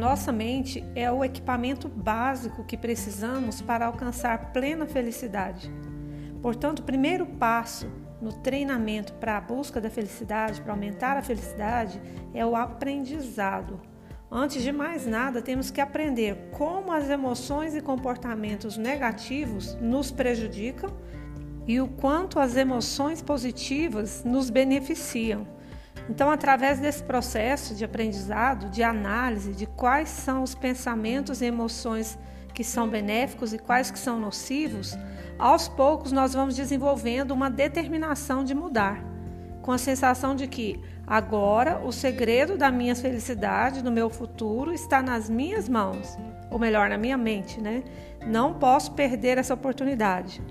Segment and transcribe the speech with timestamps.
[0.00, 5.70] nossa mente é o equipamento básico que precisamos para alcançar plena felicidade.
[6.40, 7.86] Portanto, o primeiro passo
[8.18, 12.00] no treinamento para a busca da felicidade, para aumentar a felicidade,
[12.32, 13.78] é o aprendizado.
[14.32, 20.90] Antes de mais nada, temos que aprender como as emoções e comportamentos negativos nos prejudicam
[21.66, 25.46] e o quanto as emoções positivas nos beneficiam.
[26.10, 32.18] Então, através desse processo de aprendizado, de análise de quais são os pensamentos e emoções
[32.52, 34.98] que são benéficos e quais que são nocivos,
[35.38, 39.00] aos poucos nós vamos desenvolvendo uma determinação de mudar,
[39.62, 45.00] com a sensação de que agora o segredo da minha felicidade, do meu futuro, está
[45.00, 46.18] nas minhas mãos,
[46.50, 47.84] ou melhor, na minha mente, né?
[48.26, 50.42] Não posso perder essa oportunidade.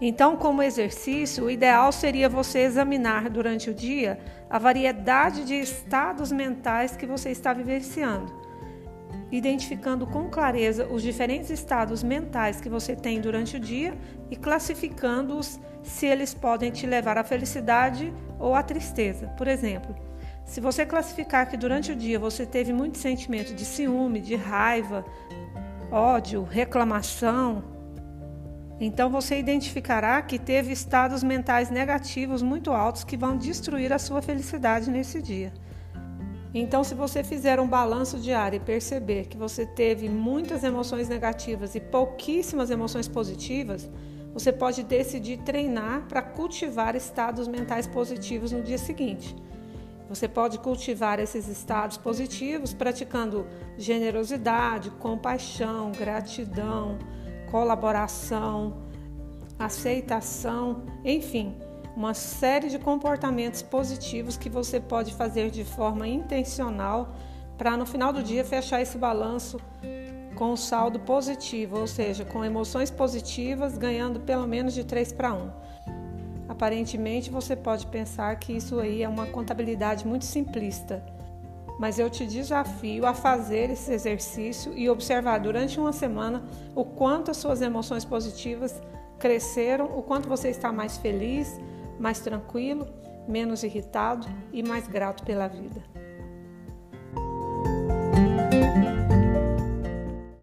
[0.00, 6.30] Então, como exercício, o ideal seria você examinar durante o dia a variedade de estados
[6.30, 8.30] mentais que você está vivenciando,
[9.32, 13.96] identificando com clareza os diferentes estados mentais que você tem durante o dia
[14.30, 19.28] e classificando-os se eles podem te levar à felicidade ou à tristeza.
[19.28, 19.96] Por exemplo,
[20.44, 25.04] se você classificar que durante o dia você teve muito sentimento de ciúme, de raiva,
[25.90, 27.75] ódio, reclamação,
[28.78, 34.20] então você identificará que teve estados mentais negativos muito altos que vão destruir a sua
[34.20, 35.52] felicidade nesse dia.
[36.52, 41.74] Então, se você fizer um balanço diário e perceber que você teve muitas emoções negativas
[41.74, 43.88] e pouquíssimas emoções positivas,
[44.32, 49.34] você pode decidir treinar para cultivar estados mentais positivos no dia seguinte.
[50.08, 56.98] Você pode cultivar esses estados positivos praticando generosidade, compaixão, gratidão
[57.50, 58.76] colaboração,
[59.58, 61.54] aceitação, enfim,
[61.96, 67.14] uma série de comportamentos positivos que você pode fazer de forma intencional
[67.56, 69.58] para no final do dia fechar esse balanço
[70.34, 75.32] com o saldo positivo, ou seja, com emoções positivas, ganhando pelo menos de 3 para
[75.32, 75.50] 1.
[76.46, 81.15] Aparentemente, você pode pensar que isso aí é uma contabilidade muito simplista
[81.78, 86.44] mas eu te desafio a fazer esse exercício e observar durante uma semana
[86.74, 88.80] o quanto as suas emoções positivas
[89.18, 91.60] cresceram, o quanto você está mais feliz,
[91.98, 92.86] mais tranquilo,
[93.28, 95.95] menos irritado e mais grato pela vida.